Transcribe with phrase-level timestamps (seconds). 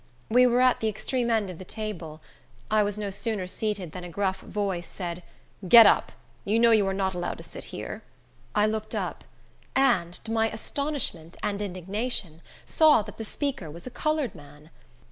[0.29, 2.23] We were at the extreme end of the table.
[2.71, 5.21] I was no sooner seated, than a gruff voice said,
[5.67, 6.11] "Get up!
[6.43, 8.01] You know you are not allowed to sit here."
[8.55, 9.23] I looked up,
[9.75, 14.71] and, to my astonishment and indignation, saw that the speaker was a colored man.